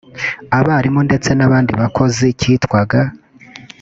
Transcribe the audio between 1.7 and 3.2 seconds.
bakozi cyitwaga